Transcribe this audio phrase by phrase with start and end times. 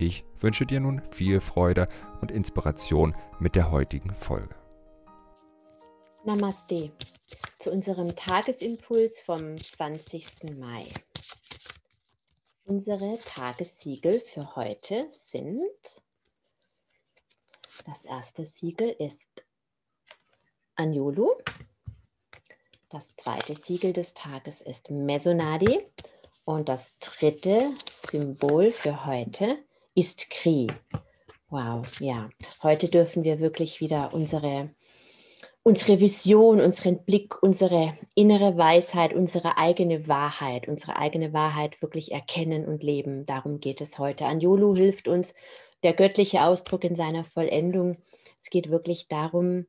[0.00, 1.88] Ich wünsche dir nun viel Freude
[2.20, 4.54] und Inspiration mit der heutigen Folge.
[6.24, 6.92] Namaste
[7.58, 10.56] zu unserem Tagesimpuls vom 20.
[10.56, 10.86] Mai.
[12.64, 16.02] Unsere Tagessiegel für heute sind,
[17.84, 19.26] das erste Siegel ist
[20.76, 21.32] Anjulu,
[22.88, 25.84] das zweite Siegel des Tages ist Mesonadi
[26.44, 27.74] und das dritte
[28.08, 29.58] Symbol für heute
[29.98, 30.68] ist Kri.
[31.50, 32.30] Wow, ja.
[32.62, 34.70] Heute dürfen wir wirklich wieder unsere,
[35.64, 42.64] unsere Vision, unseren Blick, unsere innere Weisheit, unsere eigene Wahrheit, unsere eigene Wahrheit wirklich erkennen
[42.64, 43.26] und leben.
[43.26, 44.26] Darum geht es heute.
[44.26, 45.34] Anjulu hilft uns,
[45.82, 47.96] der göttliche Ausdruck in seiner Vollendung.
[48.40, 49.66] Es geht wirklich darum,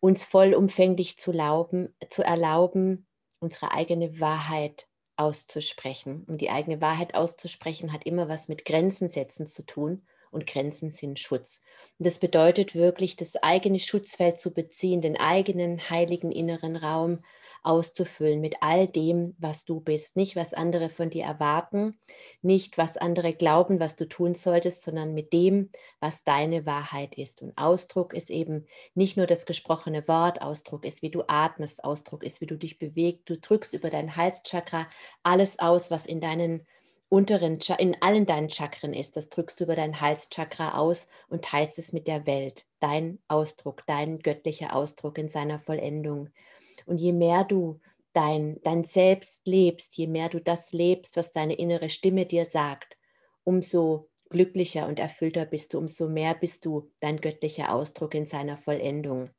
[0.00, 3.06] uns vollumfänglich zu, lauben, zu erlauben,
[3.40, 4.86] unsere eigene Wahrheit
[5.18, 6.24] auszusprechen.
[6.24, 10.92] Und die eigene Wahrheit auszusprechen hat immer was mit Grenzen setzen zu tun und Grenzen
[10.92, 11.62] sind Schutz.
[11.98, 17.20] Und das bedeutet wirklich, das eigene Schutzfeld zu beziehen, den eigenen heiligen inneren Raum
[17.66, 20.14] auszufüllen mit all dem, was du bist.
[20.14, 21.98] Nicht, was andere von dir erwarten,
[22.40, 27.42] nicht, was andere glauben, was du tun solltest, sondern mit dem, was deine Wahrheit ist.
[27.42, 32.22] Und Ausdruck ist eben nicht nur das gesprochene Wort, Ausdruck ist, wie du atmest, Ausdruck
[32.22, 33.28] ist, wie du dich bewegst.
[33.28, 34.86] Du drückst über dein Halschakra
[35.24, 36.66] alles aus, was in deinen
[37.08, 39.16] unteren, in allen deinen Chakren ist.
[39.16, 42.66] Das drückst du über dein Halschakra aus und teilst es mit der Welt.
[42.80, 46.30] Dein Ausdruck, dein göttlicher Ausdruck in seiner Vollendung.
[46.84, 47.80] Und je mehr du
[48.12, 52.96] dein, dein Selbst lebst, je mehr du das lebst, was deine innere Stimme dir sagt,
[53.44, 58.56] umso glücklicher und erfüllter bist du, umso mehr bist du dein göttlicher Ausdruck in seiner
[58.56, 59.30] Vollendung.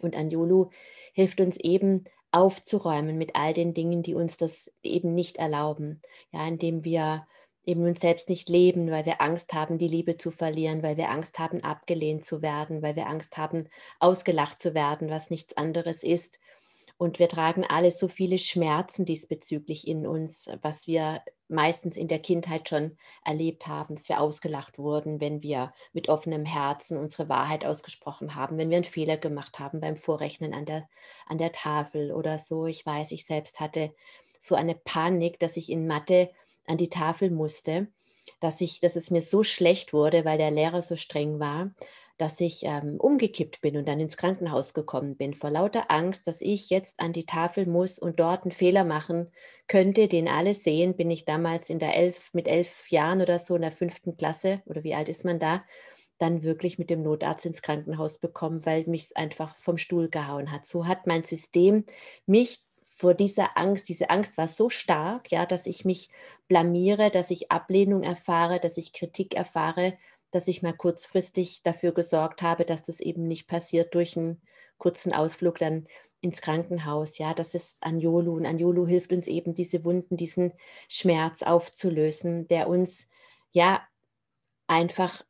[0.00, 0.70] Und Anjulu
[1.12, 6.02] hilft uns eben aufzuräumen mit all den Dingen, die uns das eben nicht erlauben.
[6.32, 7.26] Ja, indem wir
[7.64, 11.10] eben uns selbst nicht leben, weil wir Angst haben, die Liebe zu verlieren, weil wir
[11.10, 16.02] Angst haben, abgelehnt zu werden, weil wir Angst haben, ausgelacht zu werden, was nichts anderes
[16.04, 16.38] ist.
[16.98, 22.18] Und wir tragen alle so viele Schmerzen diesbezüglich in uns, was wir meistens in der
[22.18, 27.64] Kindheit schon erlebt haben, dass wir ausgelacht wurden, wenn wir mit offenem Herzen unsere Wahrheit
[27.64, 30.88] ausgesprochen haben, wenn wir einen Fehler gemacht haben beim Vorrechnen an der,
[31.26, 32.66] an der Tafel oder so.
[32.66, 33.94] Ich weiß, ich selbst hatte
[34.40, 36.30] so eine Panik, dass ich in Mathe
[36.66, 37.88] an die Tafel musste,
[38.40, 41.70] dass, ich, dass es mir so schlecht wurde, weil der Lehrer so streng war,
[42.18, 46.40] dass ich ähm, umgekippt bin und dann ins Krankenhaus gekommen bin, vor lauter Angst, dass
[46.40, 49.32] ich jetzt an die Tafel muss und dort einen Fehler machen
[49.68, 53.56] könnte, den alle sehen, bin ich damals in der elf, mit elf Jahren oder so
[53.56, 55.64] in der fünften Klasse oder wie alt ist man da,
[56.18, 60.50] dann wirklich mit dem Notarzt ins Krankenhaus bekommen, weil mich es einfach vom Stuhl gehauen
[60.52, 60.66] hat.
[60.66, 61.84] So hat mein System
[62.26, 62.60] mich
[62.96, 66.08] vor dieser Angst, diese Angst war so stark, ja, dass ich mich
[66.48, 69.98] blamiere, dass ich Ablehnung erfahre, dass ich Kritik erfahre
[70.30, 74.42] dass ich mal kurzfristig dafür gesorgt habe, dass das eben nicht passiert durch einen
[74.78, 75.86] kurzen Ausflug dann
[76.20, 77.18] ins Krankenhaus.
[77.18, 80.52] Ja, das ist Anjolu und Anjolu hilft uns eben, diese Wunden, diesen
[80.88, 83.06] Schmerz aufzulösen, der uns
[83.52, 83.86] ja
[84.66, 85.24] einfach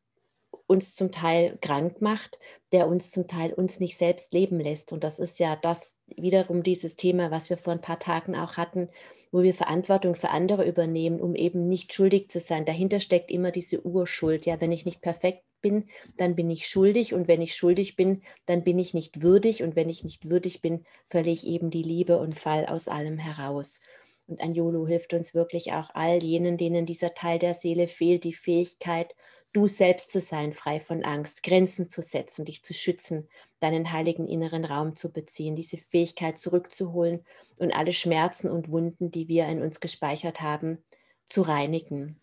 [0.67, 2.39] uns zum Teil krank macht,
[2.73, 4.93] der uns zum Teil uns nicht selbst leben lässt.
[4.93, 8.57] Und das ist ja das wiederum dieses Thema, was wir vor ein paar Tagen auch
[8.57, 8.89] hatten,
[9.33, 12.65] wo wir Verantwortung für andere übernehmen, um eben nicht schuldig zu sein.
[12.65, 14.47] Dahinter steckt immer diese Urschuld.
[14.47, 18.23] Ja, wenn ich nicht perfekt bin, dann bin ich schuldig und wenn ich schuldig bin,
[18.47, 21.83] dann bin ich nicht würdig und wenn ich nicht würdig bin, verliere ich eben die
[21.83, 23.81] Liebe und fall aus allem heraus.
[24.27, 28.33] Und Anjolo hilft uns wirklich auch all jenen, denen dieser Teil der Seele fehlt, die
[28.33, 29.15] Fähigkeit,
[29.57, 33.27] du selbst zu sein, frei von Angst, Grenzen zu setzen, dich zu schützen,
[33.59, 37.25] deinen heiligen inneren Raum zu beziehen, diese Fähigkeit zurückzuholen
[37.57, 40.85] und alle Schmerzen und Wunden, die wir in uns gespeichert haben,
[41.31, 42.21] zu reinigen.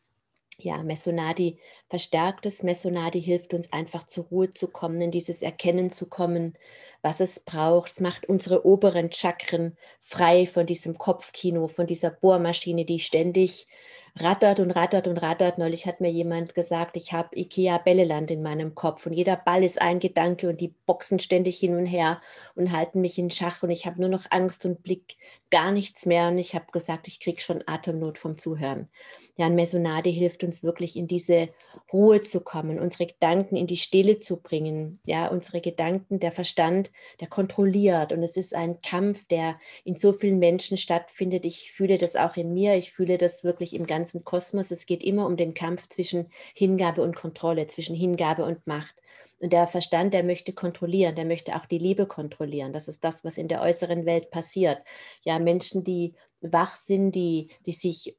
[0.60, 1.58] Ja, Mesonadi,
[1.90, 6.56] verstärktes Mesonadi hilft uns einfach zur Ruhe zu kommen, in dieses Erkennen zu kommen,
[7.02, 7.94] was es braucht.
[7.94, 13.66] Es macht unsere oberen Chakren frei von diesem Kopfkino, von dieser Bohrmaschine, die ständig
[14.16, 15.58] rattert und rattert und rattert.
[15.58, 19.64] Neulich hat mir jemand gesagt, ich habe Ikea Bälleland in meinem Kopf und jeder Ball
[19.64, 22.22] ist ein Gedanke und die boxen ständig hin und her
[22.56, 25.18] und halten mich in Schach und ich habe nur noch Angst und Blick,
[25.50, 28.90] gar nichts mehr und ich habe gesagt, ich kriege schon Atemnot vom Zuhören.
[29.36, 31.50] Ja, ein Mesonade hilft uns wirklich in diese
[31.92, 35.00] Ruhe zu kommen, unsere Gedanken in die Stille zu bringen.
[35.06, 40.14] Ja, unsere Gedanken, der Verstand, der kontrolliert und es ist ein Kampf, der in so
[40.14, 41.46] vielen Menschen stattfindet.
[41.46, 44.72] Ich fühle das auch in mir, ich fühle das wirklich im ganzen Kosmos.
[44.72, 48.96] Es geht immer um den Kampf zwischen Hingabe und Kontrolle, zwischen Hingabe und Macht.
[49.40, 52.72] Und der Verstand, der möchte kontrollieren, der möchte auch die Liebe kontrollieren.
[52.72, 54.80] Das ist das, was in der äußeren Welt passiert.
[55.24, 58.16] Ja, Menschen, die wach sind, die, die sich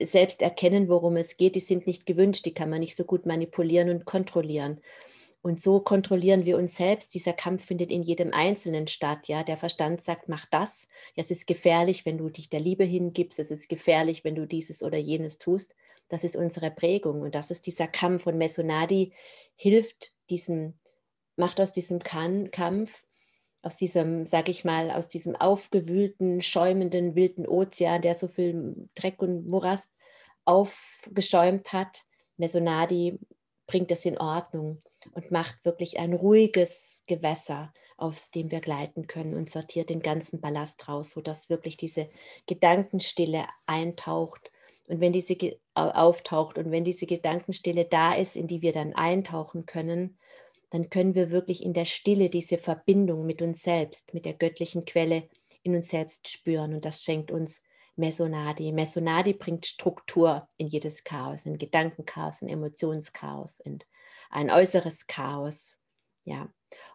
[0.00, 3.26] selbst erkennen, worum es geht, die sind nicht gewünscht, die kann man nicht so gut
[3.26, 4.80] manipulieren und kontrollieren.
[5.40, 7.14] Und so kontrollieren wir uns selbst.
[7.14, 9.28] Dieser Kampf findet in jedem Einzelnen statt.
[9.28, 10.88] Ja, der Verstand sagt, mach das.
[11.14, 13.38] Ja, es ist gefährlich, wenn du dich der Liebe hingibst.
[13.38, 15.76] Es ist gefährlich, wenn du dieses oder jenes tust.
[16.08, 18.26] Das ist unsere Prägung und das ist dieser Kampf.
[18.26, 19.12] Und Mesonadi
[19.54, 20.74] hilft diesem,
[21.36, 23.04] macht aus diesem Kampf,
[23.62, 29.22] aus diesem, sag ich mal, aus diesem aufgewühlten, schäumenden, wilden Ozean, der so viel Dreck
[29.22, 29.90] und Morast
[30.44, 32.02] aufgeschäumt hat.
[32.38, 33.18] Mesonadi
[33.66, 34.82] bringt das in Ordnung
[35.14, 40.40] und macht wirklich ein ruhiges Gewässer, aus dem wir gleiten können und sortiert den ganzen
[40.40, 42.08] Ballast raus, sodass wirklich diese
[42.46, 44.50] Gedankenstille eintaucht.
[44.88, 45.36] Und wenn diese
[45.74, 50.16] auftaucht und wenn diese Gedankenstille da ist, in die wir dann eintauchen können,
[50.70, 54.84] dann können wir wirklich in der Stille diese Verbindung mit uns selbst, mit der göttlichen
[54.84, 55.28] Quelle
[55.62, 56.74] in uns selbst spüren.
[56.74, 57.62] Und das schenkt uns
[57.96, 58.72] Mesonadi.
[58.72, 63.78] Mesonadi bringt Struktur in jedes Chaos, in Gedankenchaos, in Emotionschaos, in
[64.30, 65.78] ein äußeres Chaos.
[66.24, 66.48] Ja.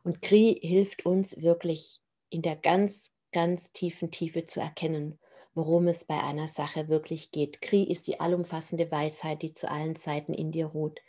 [0.04, 2.00] Und Kri hilft uns wirklich
[2.30, 5.20] in der ganz, ganz tiefen Tiefe zu erkennen,
[5.56, 7.62] worum es bei einer Sache wirklich geht.
[7.62, 11.00] Kri ist die allumfassende Weisheit, die zu allen Zeiten in dir ruht.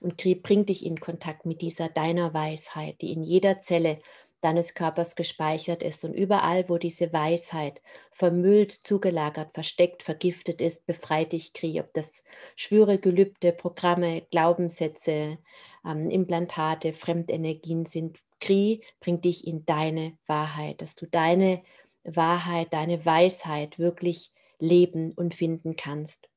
[0.00, 3.98] Und Kri bringt dich in Kontakt mit dieser deiner Weisheit, die in jeder Zelle
[4.42, 6.04] deines Körpers gespeichert ist.
[6.04, 7.80] Und überall, wo diese Weisheit
[8.10, 11.80] vermüllt, zugelagert, versteckt, vergiftet ist, befreit dich Kri.
[11.80, 12.22] Ob das
[12.56, 15.38] Schwüre, Gelübde, Programme, Glaubenssätze,
[15.84, 18.18] ähm, Implantate, Fremdenergien sind.
[18.40, 21.62] Kri bringt dich in deine Wahrheit, dass du deine
[22.04, 26.28] Wahrheit, deine Weisheit wirklich leben und finden kannst.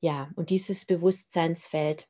[0.00, 2.08] Ja, und dieses Bewusstseinsfeld,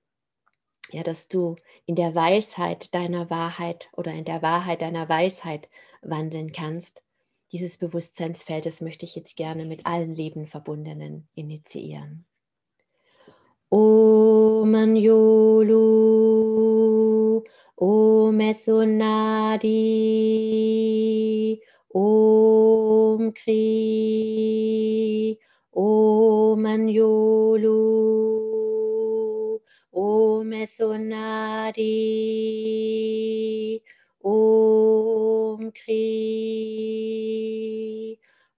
[0.90, 1.56] ja, dass du
[1.86, 5.68] in der Weisheit deiner Wahrheit oder in der Wahrheit deiner Weisheit
[6.02, 7.02] wandeln kannst,
[7.52, 12.26] dieses Bewusstseinsfeld, das möchte ich jetzt gerne mit allen Lebenverbundenen initiieren.
[13.74, 15.82] Om Anjolu,
[17.76, 19.68] Om Esonadi,
[21.92, 23.64] Om Kri,
[25.74, 27.80] Om Anjolu,
[29.92, 31.90] Om Esonadi,
[34.22, 36.06] Om Kri,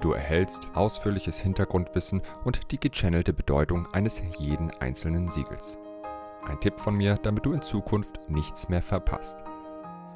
[0.00, 5.76] Du erhältst ausführliches Hintergrundwissen und die gechannelte Bedeutung eines jeden einzelnen Siegels.
[6.46, 9.36] Ein Tipp von mir, damit du in Zukunft nichts mehr verpasst.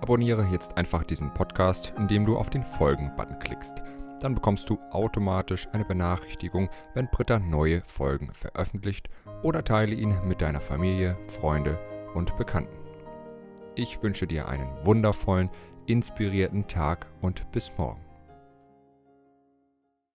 [0.03, 3.85] Abonniere jetzt einfach diesen Podcast, indem du auf den Folgen-Button klickst.
[4.19, 9.09] Dann bekommst du automatisch eine Benachrichtigung, wenn Britta neue Folgen veröffentlicht
[9.45, 11.79] oder teile ihn mit deiner Familie, Freunde
[12.15, 12.75] und Bekannten.
[13.77, 15.51] Ich wünsche dir einen wundervollen,
[15.87, 18.01] inspirierten Tag und bis morgen.